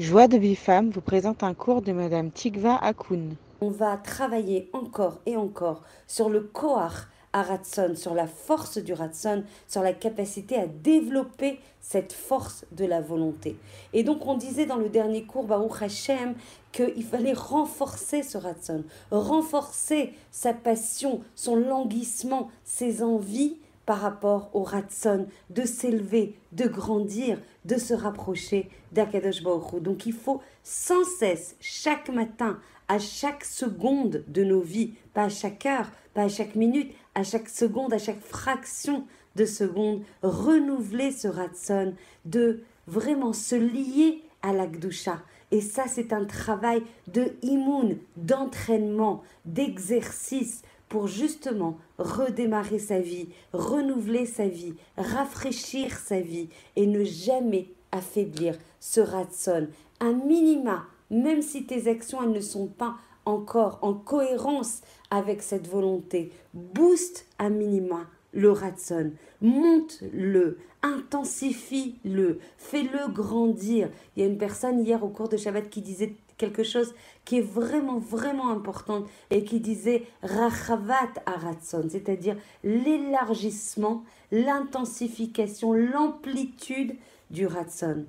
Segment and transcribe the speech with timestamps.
[0.00, 3.36] Joie de Bifam vous présente un cours de Madame Tikva Akoun.
[3.60, 8.94] On va travailler encore et encore sur le Koach à Ratson, sur la force du
[8.94, 13.58] Ratson, sur la capacité à développer cette force de la volonté.
[13.92, 16.34] Et donc on disait dans le dernier cours, Baruch Hashem,
[16.72, 23.58] qu'il fallait renforcer ce Ratson, renforcer sa passion, son languissement, ses envies
[23.90, 30.12] par rapport au Ratson, de s'élever, de grandir, de se rapprocher d'Akadosh Baruch Donc il
[30.12, 35.90] faut sans cesse, chaque matin, à chaque seconde de nos vies, pas à chaque heure,
[36.14, 41.94] pas à chaque minute, à chaque seconde, à chaque fraction de seconde, renouveler ce ratson,
[42.24, 45.20] de vraiment se lier à l'Akdusha.
[45.50, 54.26] Et ça, c'est un travail de immun, d'entraînement, d'exercice pour justement redémarrer sa vie, renouveler
[54.26, 59.68] sa vie, rafraîchir sa vie et ne jamais affaiblir ce ratson.
[60.00, 65.68] Un minima, même si tes actions elles ne sont pas encore en cohérence avec cette
[65.68, 73.90] volonté, booste un minima le ratson, monte-le, intensifie-le, fais-le grandir.
[74.16, 77.38] Il y a une personne hier au cours de Shabbat qui disait quelque chose qui
[77.38, 84.02] est vraiment, vraiment important et qui disait Rachavat Aratson, c'est-à-dire l'élargissement,
[84.32, 86.96] l'intensification, l'amplitude
[87.30, 88.06] du Ratson.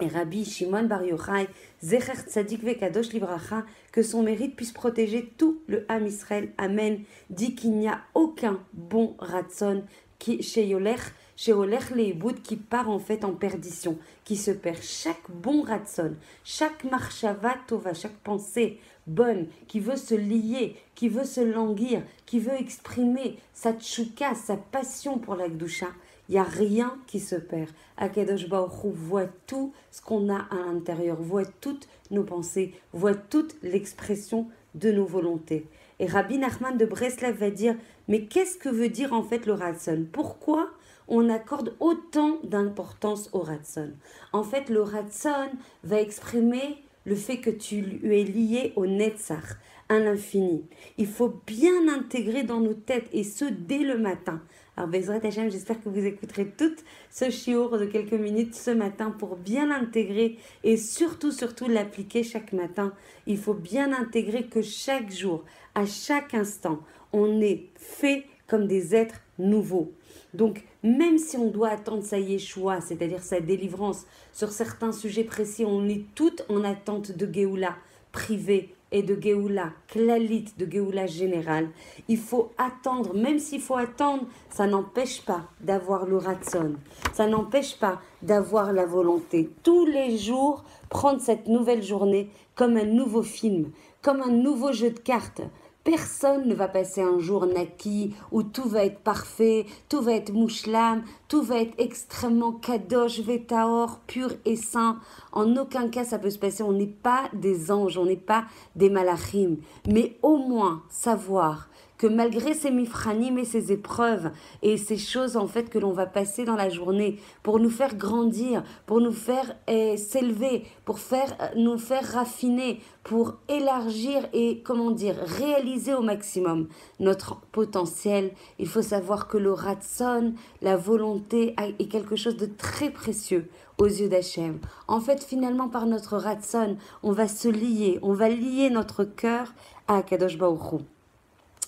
[0.00, 1.46] Et Rabbi Shimon Bar Yochai,
[1.80, 6.52] Zecher Tzadik Vekadosh Libracha, que son mérite puisse protéger tout le Ham Israël.
[6.58, 7.00] Amen.
[7.30, 9.84] Dit qu'il n'y a aucun bon Ratson
[10.18, 14.82] qui, chez Yolech, chez Olech Leiboud, qui part en fait en perdition, qui se perd.
[14.82, 21.24] Chaque bon Ratson, chaque marchava tova, chaque pensée bonne, qui veut se lier, qui veut
[21.24, 25.88] se languir, qui veut exprimer sa tchouka, sa passion pour la Gdusha,
[26.28, 27.68] il n'y a rien qui se perd.
[27.96, 34.46] Akadosh voit tout ce qu'on a à l'intérieur, voit toutes nos pensées, voit toute l'expression
[34.74, 35.66] de nos volontés.
[35.98, 37.76] Et Rabbi Nachman de Breslev va dire
[38.08, 40.70] Mais qu'est-ce que veut dire en fait le Ratson Pourquoi
[41.08, 43.92] on accorde autant d'importance au Ratson
[44.32, 45.50] En fait, le Ratson
[45.82, 49.56] va exprimer le fait que tu es lié au Netzach,
[49.88, 50.64] à l'infini.
[50.96, 54.40] Il faut bien intégrer dans nos têtes, et ce dès le matin.
[54.76, 56.74] Alors, Bezrat Hashem, j'espère que vous écouterez tout
[57.10, 62.52] ce chiour de quelques minutes ce matin pour bien l'intégrer et surtout, surtout l'appliquer chaque
[62.52, 62.92] matin.
[63.26, 65.44] Il faut bien intégrer que chaque jour,
[65.76, 66.80] à chaque instant,
[67.12, 69.92] on est fait comme des êtres nouveaux.
[70.32, 75.64] Donc, même si on doit attendre sa Yeshua, c'est-à-dire sa délivrance, sur certains sujets précis,
[75.64, 77.74] on est toutes en attente de Géoula
[78.12, 81.68] privée et de Géoula, Klalit, de Géoula générale.
[82.06, 86.74] Il faut attendre, même s'il faut attendre, ça n'empêche pas d'avoir le ratson,
[87.14, 89.50] ça n'empêche pas d'avoir la volonté.
[89.62, 93.70] Tous les jours, prendre cette nouvelle journée comme un nouveau film,
[94.02, 95.40] comme un nouveau jeu de cartes.
[95.84, 100.32] Personne ne va passer un jour naquis où tout va être parfait, tout va être
[100.32, 104.98] mouchlam, tout va être extrêmement kadosh, vetaor, pur et saint.
[105.32, 106.62] En aucun cas ça peut se passer.
[106.62, 108.46] On n'est pas des anges, on n'est pas
[108.76, 109.58] des malachim.
[109.86, 111.68] Mais au moins savoir
[111.98, 114.30] que malgré ces mifranim et ces épreuves
[114.62, 117.94] et ces choses en fait que l'on va passer dans la journée pour nous faire
[117.94, 124.62] grandir, pour nous faire eh, s'élever, pour faire euh, nous faire raffiner, pour élargir et
[124.64, 126.68] comment dire réaliser au maximum
[127.00, 132.90] notre potentiel, il faut savoir que le ratson, la volonté est quelque chose de très
[132.90, 134.58] précieux aux yeux d'Hachem.
[134.88, 139.52] En fait, finalement, par notre ratson, on va se lier, on va lier notre cœur
[139.88, 140.80] à Kadosh Baruch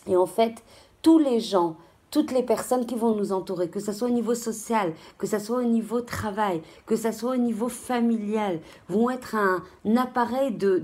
[0.06, 0.62] et en fait,
[1.02, 1.76] tous les gens,
[2.10, 5.38] toutes les personnes qui vont nous entourer, que ce soit au niveau social, que ce
[5.38, 9.62] soit au niveau travail, que ce soit au niveau familial, vont être un,
[9.96, 10.78] appareil de,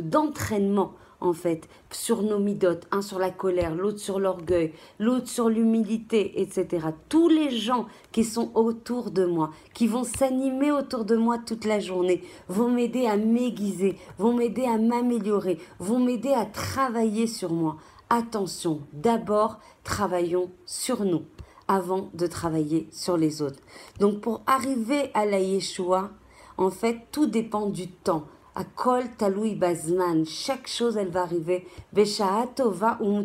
[0.00, 0.94] d'entraînement.
[1.20, 6.42] en fait, sur nos midotes, un sur la colère, l'autre sur l'orgueil, l'autre sur l'humilité,
[6.42, 6.88] etc.
[7.08, 11.64] Tous les gens qui sont autour de moi, qui vont s'animer autour de moi toute
[11.64, 17.52] la journée, vont m'aider à m'aiguiser, vont m'aider à m'améliorer, vont m'aider à travailler sur
[17.52, 17.76] moi
[18.10, 21.22] attention, d'abord, travaillons sur nous
[21.68, 23.60] avant de travailler sur les autres.
[24.00, 26.10] Donc pour arriver à la Yeshua,
[26.56, 28.24] en fait, tout dépend du temps.
[28.56, 31.66] À kol taloui bazman, chaque chose elle va arriver.
[31.92, 33.24] Beshaatova ou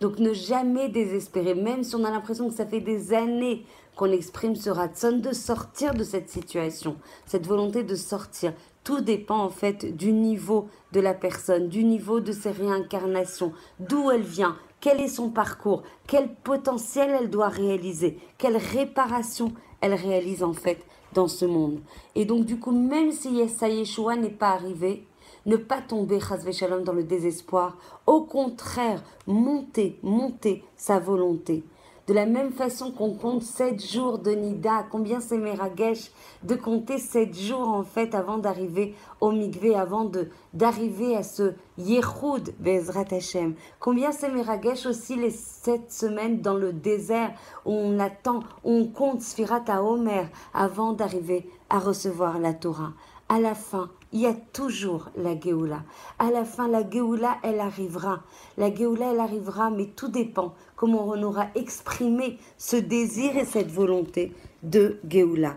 [0.00, 3.66] Donc ne jamais désespérer, même si on a l'impression que ça fait des années
[3.96, 6.96] qu'on exprime ce ratson de sortir de cette situation,
[7.26, 8.52] cette volonté de sortir.
[8.84, 14.10] Tout dépend en fait du niveau de la personne, du niveau de ses réincarnations, d'où
[14.10, 20.42] elle vient, quel est son parcours, quel potentiel elle doit réaliser, quelle réparation elle réalise
[20.42, 21.80] en fait dans ce monde.
[22.14, 25.06] Et donc, du coup, même si sa Yeshua n'est pas arrivé,
[25.46, 26.20] ne pas tomber,
[26.52, 27.76] Shalom, dans le désespoir.
[28.06, 31.64] Au contraire, monter, monter sa volonté.
[32.10, 36.10] De la même façon qu'on compte sept jours de Nida, combien c'est Meragesh
[36.42, 40.10] de compter sept jours en fait avant d'arriver au Mikvé, avant
[40.52, 43.54] d'arriver à ce Yehoud Bezrat Hashem?
[43.78, 47.30] Combien c'est Meragesh aussi les sept semaines dans le désert
[47.64, 52.92] où on attend, on compte Sfirat à Omer avant d'arriver à recevoir la Torah?
[53.28, 55.84] À la fin, il y a toujours la Géoula.
[56.18, 58.22] À la fin, la Géoula, elle arrivera.
[58.58, 63.70] La Géoula, elle arrivera, mais tout dépend comment on aura exprimé ce désir et cette
[63.70, 65.56] volonté de Géoula.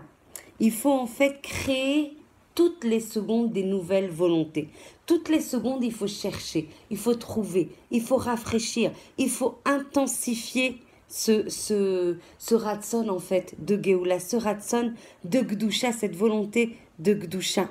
[0.60, 2.16] Il faut en fait créer
[2.54, 4.68] toutes les secondes des nouvelles volontés.
[5.06, 10.80] Toutes les secondes, il faut chercher, il faut trouver, il faut rafraîchir, il faut intensifier
[11.08, 14.92] ce, ce, ce ratson en fait de Géoula, ce ratson
[15.24, 17.68] de Gdusha, cette volonté de Gdusha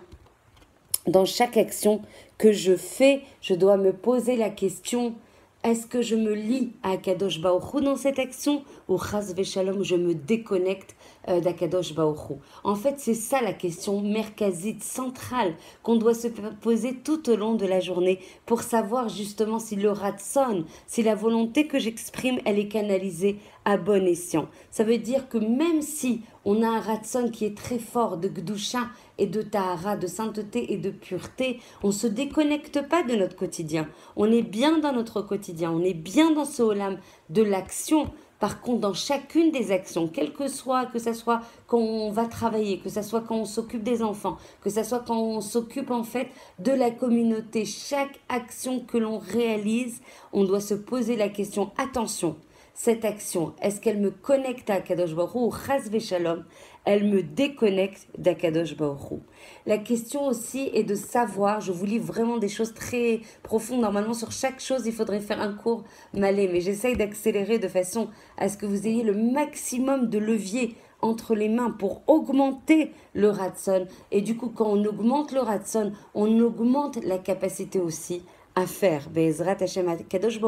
[1.08, 2.02] dans chaque action
[2.38, 5.16] que je fais, je dois me poser la question
[5.64, 9.96] est-ce que je me lie à Akadosh Baoru dans cette action ou Chaz Veshalom, je
[9.96, 10.94] me déconnecte
[11.30, 12.36] euh, d'Akadosh Baoru
[12.66, 17.54] En fait, c'est ça la question merkazite, centrale, qu'on doit se poser tout au long
[17.54, 22.60] de la journée pour savoir justement si le ratson, si la volonté que j'exprime, elle
[22.60, 24.50] est canalisée à bon escient.
[24.70, 28.28] Ça veut dire que même si on a un ratson qui est très fort de
[28.28, 33.16] Gdusha et de Tahara, de sainteté et de pureté, on ne se déconnecte pas de
[33.16, 33.88] notre quotidien.
[34.16, 36.98] On est bien dans notre quotidien, on est bien dans ce holam
[37.30, 38.12] de l'action.
[38.40, 42.26] Par contre, dans chacune des actions, quel que soit, que ce soit quand on va
[42.26, 45.92] travailler, que ce soit quand on s'occupe des enfants, que ce soit quand on s'occupe
[45.92, 46.28] en fait
[46.60, 50.02] de la communauté, chaque action que l'on réalise,
[50.34, 52.36] on doit se poser la question, attention,
[52.74, 55.54] cette action, est-ce qu'elle me connecte à Kadosh Baruch ou
[56.00, 56.44] Shalom,
[56.86, 59.22] elle me déconnecte d'Akadosh Baruch
[59.66, 64.14] La question aussi est de savoir, je vous lis vraiment des choses très profondes, normalement
[64.14, 65.84] sur chaque chose il faudrait faire un cours
[66.14, 70.76] malais, mais j'essaye d'accélérer de façon à ce que vous ayez le maximum de levier
[71.02, 73.88] entre les mains pour augmenter le ratson.
[74.12, 78.24] Et du coup, quand on augmente le ratson, on augmente la capacité aussi
[78.56, 79.10] à faire.
[79.10, 80.40] Bezrat Hashem Kadosh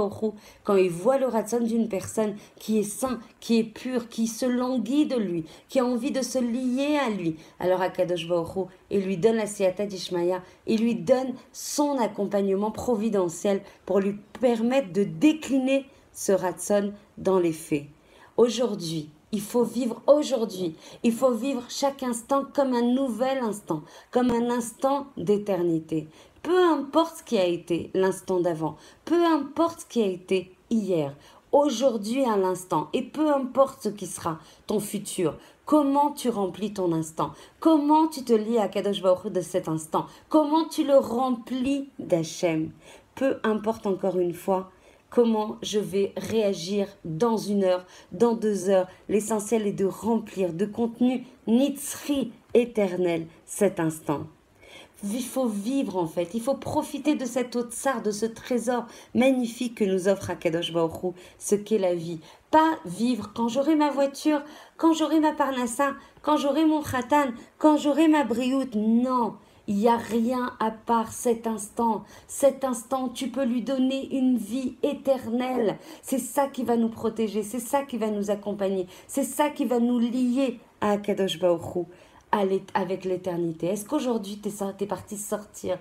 [0.63, 4.45] quand il voit le ratson d'une personne qui est sain, qui est pur, qui se
[4.45, 8.27] languit de lui, qui a envie de se lier à lui, alors à Kadosh
[8.89, 14.91] il lui donne la siata d'Ishmaïa, il lui donne son accompagnement providentiel pour lui permettre
[14.93, 17.85] de décliner ce ratson dans les faits.
[18.37, 20.75] Aujourd'hui, il faut vivre aujourd'hui.
[21.03, 26.07] Il faut vivre chaque instant comme un nouvel instant, comme un instant d'éternité
[26.45, 31.15] peu importe ce qui a été l'instant d'avant, peu importe ce qui a été hier,
[31.51, 34.37] aujourd'hui à l'instant, et peu importe ce qui sera
[34.67, 39.41] ton futur, comment tu remplis ton instant, comment tu te lis à Kadosh Baruch de
[39.41, 42.69] cet instant, comment tu le remplis d'Hachem?
[43.15, 44.69] Peu importe encore une fois
[45.15, 48.87] comment je vais réagir dans une heure, dans deux heures.
[49.07, 54.27] L'essentiel est de remplir de contenu nitzri éternel cet instant.
[55.03, 59.75] Il faut vivre en fait, il faut profiter de cette sar, de ce trésor magnifique
[59.75, 62.19] que nous offre Akadosh Baruch ce qu'est la vie.
[62.51, 64.41] Pas vivre quand j'aurai ma voiture,
[64.75, 68.75] quand j'aurai ma parnassa, quand j'aurai mon khatan, quand j'aurai ma brioute.
[68.75, 69.35] Non,
[69.67, 72.03] il n'y a rien à part cet instant.
[72.27, 75.77] Cet instant, tu peux lui donner une vie éternelle.
[76.01, 79.65] C'est ça qui va nous protéger, c'est ça qui va nous accompagner, c'est ça qui
[79.65, 81.87] va nous lier à Akadosh Baruch
[82.73, 85.77] avec l'éternité Est-ce qu'aujourd'hui tu es, parti sortir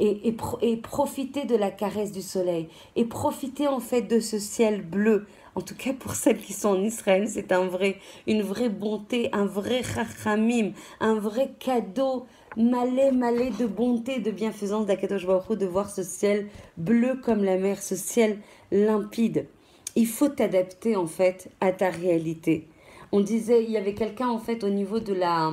[0.00, 5.26] et, profiter de la caresse du soleil et profiter en fait de ce ciel bleu
[5.54, 9.28] en tout cas pour celles qui sont en Israël, c'est un vrai, une vraie bonté,
[9.32, 12.26] un vrai chachamim, un vrai cadeau
[12.56, 17.56] malé, malé de bonté, de bienfaisance d'Akadosh Baruch de voir ce ciel bleu comme la
[17.56, 18.38] mer, ce ciel
[18.70, 19.46] limpide.
[19.96, 22.68] Il faut t'adapter en fait à ta réalité.
[23.12, 25.52] On disait, il y avait quelqu'un en fait au niveau de la,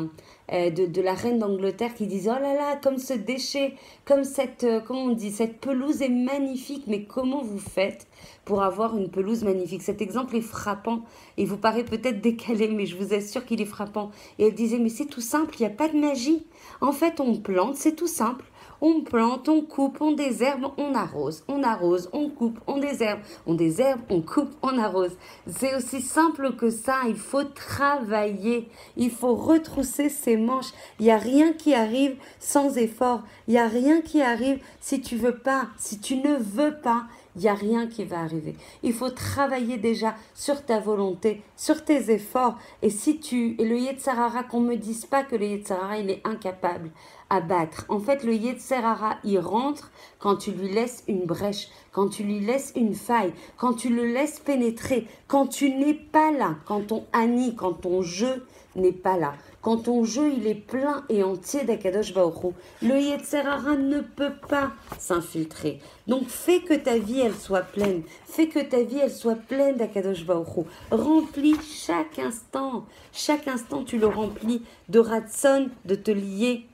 [0.53, 3.73] euh, de, la reine d'Angleterre qui disait oh là là comme ce déchet
[4.05, 8.07] comme cette euh, comment on dit cette pelouse est magnifique mais comment vous faites
[8.45, 9.81] pour avoir une pelouse magnifique?
[9.81, 11.01] Cet exemple est frappant
[11.37, 14.11] et vous paraît peut-être décalé mais je vous assure qu'il est frappant.
[14.39, 16.45] Et elle disait mais c'est tout simple il n'y a pas de magie.
[16.79, 18.45] En fait on plante c'est tout simple
[18.81, 23.53] on plante, on coupe, on désherbe, on arrose, on arrose, on coupe, on désherbe, on
[23.53, 25.17] désherbe, on coupe, on arrose.
[25.47, 30.71] C'est aussi simple que ça, il faut travailler, il faut retrousser ses manches.
[30.99, 35.01] Il n'y a rien qui arrive sans effort, il n'y a rien qui arrive si
[35.01, 37.05] tu veux pas, si tu ne veux pas.
[37.35, 38.55] il n'y a rien qui va arriver.
[38.81, 42.57] Il faut travailler déjà sur ta volonté, sur tes efforts.
[42.81, 43.55] Et si tu.
[43.59, 46.89] Et le Yetzarara, qu'on ne me dise pas que le Yetzarara, il est incapable
[47.29, 47.85] à battre.
[47.89, 52.39] En fait, le Yetzarara, il rentre quand tu lui laisses une brèche, quand tu lui
[52.39, 57.05] laisses une faille, quand tu le laisses pénétrer, quand tu n'es pas là, quand ton
[57.13, 59.33] Ani, quand ton jeu n'est pas là.
[59.61, 64.71] Quand ton jeu il est plein et entier d'Akadosh Baoru, le Yetzerara ne peut pas
[64.97, 65.79] s'infiltrer.
[66.07, 69.75] Donc fais que ta vie elle soit pleine, fais que ta vie elle soit pleine
[69.75, 70.63] d'Akadosh Baoru.
[70.91, 76.65] Remplis chaque instant, chaque instant tu le remplis de ratson, de te lier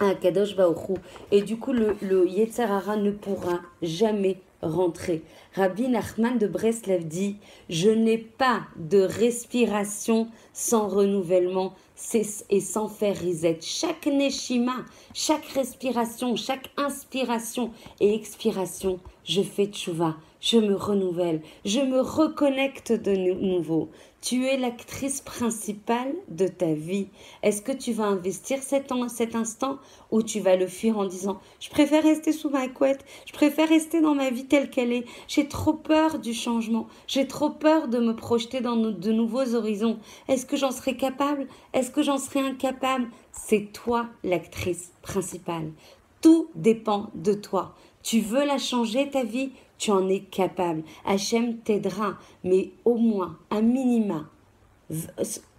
[0.00, 0.94] à Akadosh Baoru.
[1.30, 5.22] Et du coup le, le ne pourra jamais rentrer.
[5.54, 7.36] Rabbi Nachman de Breslev dit
[7.68, 11.74] Je n'ai pas de respiration sans renouvellement
[12.50, 13.58] et sans faire reset.
[13.60, 14.76] Chaque neshima,
[15.14, 22.92] chaque respiration, chaque inspiration et expiration, je fais tchouva, je me renouvelle, je me reconnecte
[22.92, 23.90] de nouveau.
[24.20, 27.08] Tu es l'actrice principale de ta vie.
[27.42, 28.92] Est-ce que tu vas investir cet,
[29.34, 29.78] instant
[30.10, 33.68] ou tu vas le fuir en disant Je préfère rester sous ma couette, je préfère
[33.68, 35.06] rester dans ma vie telle qu'elle est.
[35.26, 39.98] J'ai trop peur du changement, j'ai trop peur de me projeter dans de nouveaux horizons.
[40.28, 41.46] Est-ce que j'en serai capable?
[41.72, 45.72] Est-ce que j'en serai incapable C'est toi l'actrice principale.
[46.20, 47.74] Tout dépend de toi.
[48.02, 49.52] Tu veux la changer, ta vie?
[49.80, 50.82] Tu en es capable.
[51.06, 54.28] Hachem t'aidera, mais au moins, un minima,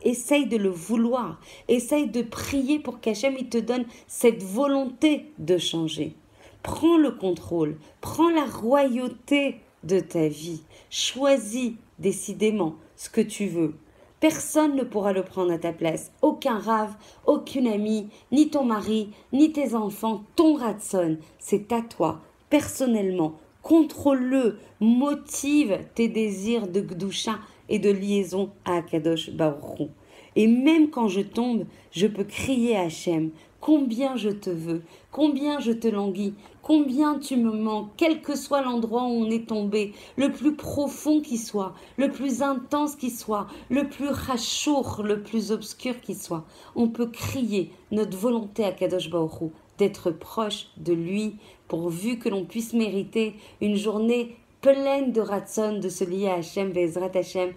[0.04, 6.16] essaye de le vouloir, essaye de prier pour qu'Hachem te donne cette volonté de changer.
[6.62, 10.62] Prends le contrôle, prends la royauté de ta vie,
[10.92, 13.74] choisis décidément ce que tu veux.
[14.20, 16.12] Personne ne pourra le prendre à ta place.
[16.22, 16.94] Aucun rave,
[17.26, 21.18] aucune amie, ni ton mari, ni tes enfants, ton ratson.
[21.40, 27.40] C'est à toi, personnellement, Contrôle-le, motive tes désirs de Gdusha
[27.70, 29.90] et de liaison à Akadosh Baruch
[30.36, 35.60] Et même quand je tombe, je peux crier à Hachem combien je te veux, combien
[35.60, 39.94] je te languis, combien tu me manques, quel que soit l'endroit où on est tombé,
[40.18, 45.52] le plus profond qui soit, le plus intense qui soit, le plus rachour, le plus
[45.52, 46.44] obscur qui soit.
[46.76, 51.36] On peut crier notre volonté à Kadosh Baruch d'être proche de lui
[51.72, 56.70] pourvu que l'on puisse mériter une journée pleine de ratson, de se lier à Hachem,
[56.72, 57.54] Vezrat Hachem,